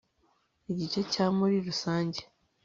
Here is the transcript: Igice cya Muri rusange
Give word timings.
Igice 0.71 1.01
cya 1.11 1.25
Muri 1.37 1.55
rusange 1.67 2.21